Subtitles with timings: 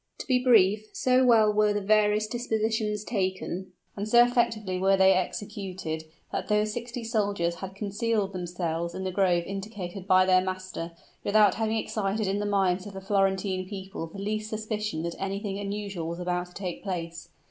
[0.17, 5.13] To be brief, so well were the various dispositions taken, and so effectually were they
[5.13, 10.93] executed, that those sixty soldiers had concealed themselves in the grove indicated by their master,
[11.23, 15.59] without having excited in the minds of the Florentine people the least suspicion that anything
[15.59, 17.29] unusual was about to take place.